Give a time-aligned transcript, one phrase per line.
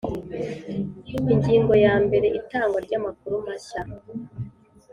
[1.33, 3.81] Ingingo ya mbere Itangwa ry amakuru mashya